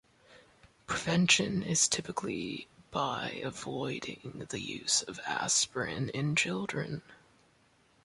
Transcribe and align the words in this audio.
Prevention 0.87 1.61
is 1.61 1.87
typically 1.87 2.65
by 2.89 3.39
avoiding 3.43 4.47
the 4.49 4.59
use 4.59 5.03
of 5.03 5.19
aspirin 5.27 6.09
in 6.09 6.35
children. 6.35 7.03